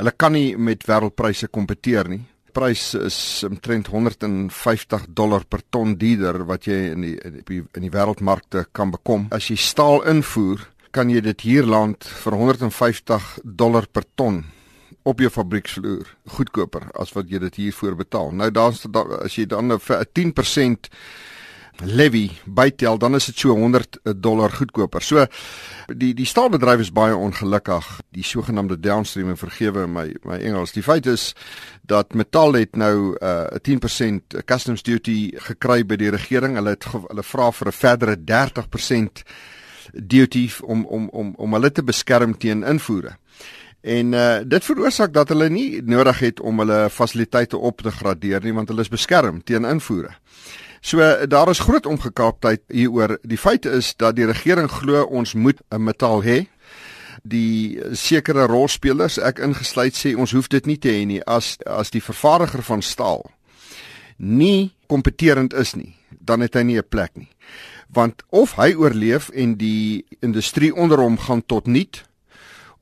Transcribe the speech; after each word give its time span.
Hulle 0.00 0.12
kan 0.16 0.32
nie 0.32 0.54
met 0.56 0.86
wêreldpryse 0.88 1.50
kompeteer 1.52 2.08
nie. 2.08 2.22
Prys 2.56 2.94
is 2.96 3.16
omtrent 3.44 3.90
150 3.92 5.04
dollar 5.14 5.44
per 5.44 5.60
ton 5.68 5.92
dieder 6.00 6.40
wat 6.48 6.64
jy 6.66 6.78
in 6.94 7.04
die 7.04 7.16
in 7.20 7.42
die, 7.44 7.60
die 7.84 7.92
wêreldmarkte 7.92 8.64
kan 8.72 8.94
bekom. 8.94 9.28
As 9.36 9.50
jy 9.52 9.58
staal 9.60 10.00
invoer, 10.08 10.64
kan 10.90 11.12
jy 11.12 11.20
dit 11.28 11.44
hier 11.44 11.68
land 11.68 12.08
vir 12.24 12.38
150 12.40 13.28
dollar 13.44 13.90
per 13.92 14.08
ton 14.16 14.40
op 15.04 15.20
jou 15.20 15.28
fabrieksvloer 15.32 16.08
goedkoper 16.38 16.88
as 17.00 17.12
wat 17.12 17.28
jy 17.28 17.42
dit 17.44 17.60
hier 17.60 17.76
voor 17.76 18.00
betaal. 18.00 18.32
Nou 18.32 18.48
daar's 18.50 18.86
as 19.20 19.36
jy 19.36 19.44
dan 19.52 19.70
'n 19.72 19.78
10% 19.78 20.88
levy 21.84 22.30
bytel 22.44 22.98
dan 22.98 23.14
is 23.14 23.26
dit 23.30 23.38
so 23.38 23.54
100 23.56 23.98
dollar 24.16 24.50
goedkoper. 24.50 25.02
So 25.02 25.26
die 25.86 26.12
die 26.14 26.26
staalbedryf 26.26 26.80
is 26.80 26.92
baie 26.92 27.16
ongelukkig. 27.16 27.86
Die 28.14 28.24
sogenaamde 28.24 28.80
downstream 28.80 29.28
en 29.28 29.40
vergewe 29.40 29.86
my 29.86 30.08
my 30.24 30.38
Engels. 30.38 30.72
Die 30.72 30.82
feit 30.82 31.06
is 31.06 31.34
dat 31.82 32.14
Metal 32.14 32.52
het 32.52 32.76
nou 32.76 33.16
'n 33.20 33.24
uh, 33.24 33.58
10% 33.62 34.44
customs 34.44 34.82
duty 34.82 35.32
gekry 35.36 35.86
by 35.86 35.96
die 35.96 36.10
regering. 36.10 36.54
Hulle 36.54 36.70
het 36.70 36.84
hulle 36.84 37.22
vra 37.22 37.50
vir 37.52 37.68
'n 37.68 37.72
verdere 37.72 38.16
30% 38.16 39.24
duty 39.92 40.50
om 40.62 40.86
om 40.86 41.08
om 41.08 41.34
om 41.36 41.52
hulle 41.52 41.72
te 41.72 41.82
beskerm 41.82 42.38
teen 42.38 42.62
invoere. 42.62 43.16
En 43.80 44.12
uh 44.12 44.38
dit 44.44 44.64
veroorsaak 44.64 45.12
dat 45.12 45.28
hulle 45.28 45.48
nie 45.48 45.82
nodig 45.82 46.18
het 46.18 46.40
om 46.40 46.58
hulle 46.58 46.90
fasiliteite 46.90 47.56
op 47.56 47.80
te 47.80 47.90
gradeer 47.90 48.42
nie 48.44 48.52
want 48.52 48.68
hulle 48.68 48.80
is 48.80 48.92
beskerm 48.92 49.42
teen 49.42 49.64
invoere. 49.64 50.12
So 50.80 51.26
daar 51.26 51.50
is 51.50 51.58
groot 51.58 51.86
omgekaaptheid 51.86 52.60
hieroor. 52.68 53.18
Die 53.22 53.38
feit 53.38 53.66
is 53.66 53.96
dat 53.96 54.16
die 54.16 54.26
regering 54.26 54.70
glo 54.70 55.04
ons 55.04 55.34
moet 55.34 55.60
'n 55.70 55.84
metaal 55.84 56.22
hê. 56.22 56.46
Die 57.22 57.80
sekere 57.92 58.46
rolspelers, 58.46 59.18
ek 59.18 59.38
ingesluit 59.38 59.94
sê 59.94 60.16
ons 60.16 60.32
hoef 60.32 60.48
dit 60.48 60.66
nie 60.66 60.78
te 60.78 60.88
hê 60.88 61.04
nie 61.06 61.22
as 61.24 61.58
as 61.66 61.90
die 61.90 62.02
vervaardiger 62.02 62.62
van 62.62 62.82
staal 62.82 63.30
nie 64.20 64.74
kompeterend 64.86 65.54
is 65.56 65.72
nie, 65.74 65.96
dan 66.08 66.44
het 66.44 66.54
hy 66.54 66.62
nie 66.62 66.78
'n 66.78 66.88
plek 66.88 67.16
nie. 67.16 67.30
Want 67.88 68.22
of 68.28 68.54
hy 68.54 68.74
oorleef 68.74 69.28
en 69.28 69.56
die 69.56 70.04
industrie 70.20 70.74
onder 70.74 70.98
hom 70.98 71.18
gaan 71.18 71.46
tot 71.46 71.66
niet 71.66 72.04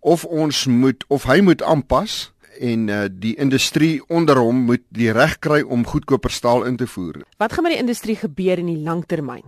of 0.00 0.24
ons 0.24 0.66
moet 0.66 1.04
of 1.08 1.22
hy 1.22 1.40
moet 1.40 1.62
aanpas 1.62 2.32
en 2.60 2.88
uh, 2.88 3.04
die 3.10 3.34
industrie 3.36 4.02
onder 4.08 4.38
hom 4.38 4.64
moet 4.70 4.82
die 4.94 5.12
reg 5.12 5.38
kry 5.38 5.62
om 5.62 5.86
goedkoper 5.86 6.30
staal 6.30 6.64
in 6.64 6.76
te 6.76 6.86
voer. 6.86 7.22
Wat 7.38 7.52
gaan 7.52 7.62
met 7.68 7.72
die 7.72 7.82
industrie 7.82 8.16
gebeur 8.16 8.58
in 8.58 8.66
die 8.66 8.82
langtermyn? 8.82 9.46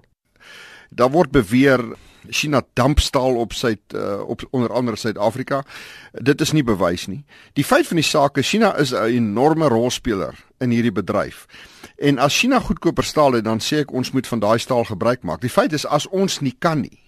Daar 0.90 1.10
word 1.10 1.30
beweer 1.30 1.84
China 2.28 2.62
dump 2.74 3.00
staal 3.00 3.36
op 3.40 3.54
sy 3.56 3.74
uh, 3.94 4.20
op 4.28 4.42
onder 4.50 4.72
andere 4.72 4.96
Suid-Afrika. 4.96 5.62
Dit 6.12 6.40
is 6.40 6.52
nie 6.52 6.64
bewys 6.66 7.06
nie. 7.08 7.24
Die 7.56 7.64
feit 7.64 7.86
van 7.88 7.96
die 7.96 8.06
saak 8.06 8.38
is 8.38 8.48
China 8.48 8.74
is 8.76 8.92
'n 8.92 9.08
enorme 9.16 9.68
rolspeler 9.68 10.34
in 10.60 10.70
hierdie 10.70 10.92
bedryf. 10.92 11.46
En 11.96 12.18
as 12.18 12.38
China 12.38 12.60
goedkoper 12.60 13.04
staal 13.04 13.32
het, 13.32 13.44
dan 13.44 13.58
sê 13.60 13.80
ek 13.80 13.92
ons 13.92 14.10
moet 14.10 14.26
van 14.26 14.38
daai 14.38 14.58
staal 14.58 14.84
gebruik 14.84 15.22
maak. 15.22 15.40
Die 15.40 15.50
feit 15.50 15.72
is 15.72 15.86
as 15.86 16.08
ons 16.08 16.40
nie 16.40 16.54
kan 16.58 16.80
nie, 16.80 16.99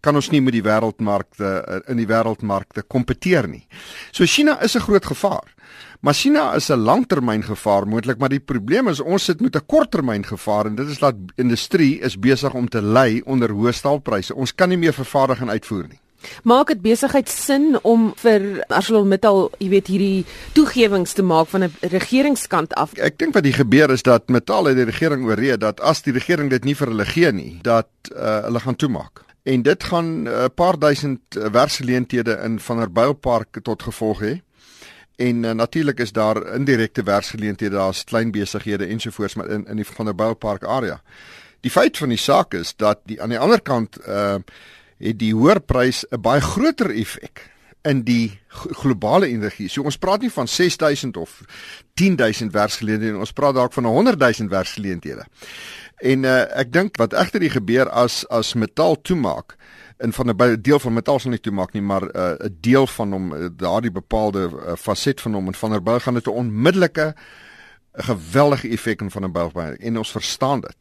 kan 0.00 0.14
ons 0.14 0.30
nie 0.30 0.40
met 0.40 0.52
die 0.52 0.62
wêreldmarkte 0.62 1.50
eh, 1.60 1.80
in 1.90 1.96
die 1.96 2.06
wêreldmarkte 2.06 2.82
kompeteer 2.82 3.48
nie. 3.48 3.66
So 4.12 4.24
China 4.26 4.60
is 4.62 4.76
'n 4.76 4.80
groot 4.80 5.04
gevaar. 5.04 5.54
Maar 6.00 6.14
China 6.14 6.54
is 6.54 6.68
'n 6.68 6.78
langtermyn 6.78 7.42
gevaar 7.42 7.86
moontlik, 7.86 8.18
maar 8.18 8.28
die 8.28 8.40
probleem 8.40 8.88
is 8.88 9.00
ons 9.00 9.24
sit 9.24 9.40
met 9.40 9.56
'n 9.56 9.66
korttermyn 9.66 10.24
gevaar 10.24 10.66
en 10.66 10.74
dit 10.74 10.88
is 10.88 10.98
dat 10.98 11.14
industrie 11.34 12.00
is 12.00 12.18
besig 12.18 12.54
om 12.54 12.68
te 12.68 12.82
ly 12.82 13.22
onder 13.24 13.50
hoë 13.50 13.72
staalpryse. 13.72 14.34
Ons 14.34 14.54
kan 14.54 14.68
nie 14.68 14.78
meer 14.78 14.92
vervaardig 14.92 15.40
en 15.40 15.50
uitvoer 15.50 15.88
nie. 15.88 16.00
Maak 16.42 16.66
dit 16.66 16.80
besigheid 16.80 17.28
sin 17.28 17.78
om 17.82 18.12
vir 18.16 18.64
ArcelorMittal, 18.68 19.50
jy 19.58 19.68
weet, 19.68 19.86
hierdie 19.86 20.24
toegewings 20.52 21.12
te 21.12 21.22
maak 21.22 21.46
van 21.46 21.64
'n 21.64 21.72
regeringskant 21.80 22.74
af? 22.74 22.94
Ek 22.98 23.18
dink 23.18 23.34
wat 23.34 23.42
die 23.42 23.52
gebeur 23.52 23.90
is 23.90 24.02
dat 24.02 24.28
Mittal 24.28 24.64
het 24.64 24.76
die 24.76 24.84
regering 24.84 25.24
ooreed 25.24 25.60
dat 25.60 25.80
as 25.80 26.02
die 26.02 26.12
regering 26.12 26.50
dit 26.50 26.64
nie 26.64 26.74
vir 26.74 26.88
hulle 26.88 27.04
gee 27.04 27.32
nie, 27.32 27.58
dat 27.62 27.88
uh, 28.16 28.42
hulle 28.42 28.60
gaan 28.60 28.76
toemaak 28.76 29.25
en 29.46 29.62
dit 29.62 29.84
gaan 29.84 30.22
'n 30.22 30.26
uh, 30.26 30.44
paar 30.54 30.78
duisend 30.78 31.20
uh, 31.36 31.46
werksgeleenthede 31.46 32.40
in 32.44 32.60
Vanderbijlpark 32.60 33.58
tot 33.62 33.82
gevolg 33.82 34.20
hê. 34.20 34.34
En 35.16 35.42
uh, 35.42 35.50
natuurlik 35.50 35.98
is 35.98 36.12
daar 36.12 36.54
indirekte 36.54 37.02
werksgeleenthede, 37.02 37.76
daar's 37.76 38.04
klein 38.04 38.30
besighede 38.30 38.86
ensovoorts 38.86 39.34
maar 39.34 39.48
in 39.48 39.66
in 39.66 39.76
die 39.76 39.86
Vanderbijlpark 39.86 40.64
area. 40.64 41.02
Die 41.60 41.70
feit 41.70 41.96
van 41.96 42.08
die 42.08 42.18
saak 42.18 42.54
is 42.54 42.76
dat 42.76 42.98
die 43.04 43.22
aan 43.22 43.28
die 43.28 43.38
ander 43.38 43.62
kant 43.62 43.98
uh 44.08 44.34
het 44.96 45.18
die 45.18 45.34
hoër 45.34 45.60
prys 45.60 46.04
'n 46.10 46.20
baie 46.20 46.40
groter 46.40 46.90
effek 46.90 47.50
in 47.82 48.02
die 48.02 48.38
globale 48.48 49.28
energie. 49.28 49.68
So 49.68 49.82
ons 49.82 49.98
praat 49.98 50.20
nie 50.20 50.32
van 50.32 50.48
6000 50.48 51.16
of 51.16 51.40
10000 51.94 52.52
werksgeleenthede, 52.52 53.18
ons 53.18 53.32
praat 53.32 53.54
dalk 53.54 53.72
van 53.72 53.84
100000 53.84 54.50
werksgeleenthede. 54.50 55.26
En 55.96 56.24
uh, 56.24 56.58
ek 56.60 56.72
dink 56.72 56.96
wat 57.00 57.12
egter 57.16 57.40
die 57.40 57.50
gebeur 57.50 57.88
as 57.88 58.24
as 58.28 58.54
metaal 58.54 59.00
toemaak 59.00 59.56
in 60.04 60.12
van 60.12 60.28
'n 60.28 60.60
deel 60.60 60.78
van 60.78 60.92
metaal 60.92 61.18
sal 61.18 61.30
nie 61.30 61.40
toemaak 61.40 61.72
nie, 61.72 61.82
maar 61.82 62.02
eh, 62.02 62.30
'n 62.30 62.44
uh, 62.44 62.48
deel 62.60 62.86
van 62.86 63.12
hom 63.12 63.32
uh, 63.32 63.48
daardie 63.56 63.90
bepaalde 63.90 64.50
uh, 64.52 64.76
faset 64.76 65.20
van 65.20 65.32
hom 65.32 65.46
en 65.46 65.54
van 65.54 65.70
der 65.70 65.82
Byl 65.82 66.00
gaan 66.00 66.14
dit 66.14 66.26
'n 66.26 66.30
onmiddellike 66.30 67.14
geweldige 67.92 68.68
effek 68.68 69.00
in 69.00 69.10
van 69.10 69.24
'n 69.24 69.32
Byl 69.32 69.52
en 69.78 69.98
ons 69.98 70.10
verstaan 70.10 70.60
dit. 70.60 70.76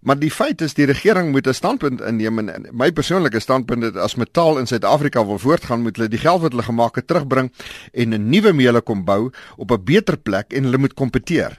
Maar 0.00 0.18
die 0.18 0.30
feit 0.30 0.60
is 0.60 0.74
die 0.74 0.86
regering 0.86 1.30
moet 1.30 1.46
'n 1.46 1.52
standpunt 1.52 2.00
inneem 2.00 2.38
en 2.38 2.66
my 2.72 2.92
persoonlike 2.92 3.40
standpunt 3.40 3.82
is 3.82 3.94
as 3.94 4.14
metaal 4.14 4.58
in 4.58 4.66
Suid-Afrika 4.66 5.26
wil 5.26 5.38
voortgaan 5.38 5.82
moet 5.82 5.96
hulle 5.96 6.08
die 6.08 6.18
geld 6.18 6.40
wat 6.40 6.50
hulle 6.50 6.62
gemaak 6.62 6.94
het 6.94 7.06
terugbring 7.06 7.52
en 7.92 8.14
'n 8.14 8.28
nuwe 8.28 8.52
meule 8.52 8.80
kom 8.80 9.04
bou 9.04 9.30
op 9.56 9.70
'n 9.70 9.84
beter 9.84 10.16
plek 10.16 10.52
en 10.52 10.62
hulle 10.62 10.78
moet 10.78 10.94
kompeteer. 10.94 11.58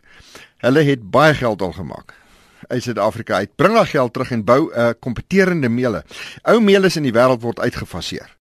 Hulle 0.57 0.83
het 0.83 1.11
baie 1.11 1.33
geld 1.33 1.61
al 1.61 1.71
gemaak 1.71 2.22
uit 2.73 2.83
Suid-Afrika 2.83 3.35
uit. 3.41 3.55
Bring 3.55 3.73
daai 3.77 3.87
geld 3.89 4.13
terug 4.13 4.31
en 4.31 4.43
bou 4.43 4.61
'n 4.69 4.79
uh, 4.79 4.89
kompeterende 4.99 5.69
meule. 5.69 6.03
Ou 6.43 6.59
meules 6.61 6.95
in 6.95 7.03
die 7.03 7.13
wêreld 7.13 7.41
word 7.41 7.59
uitgefaseer. 7.59 8.29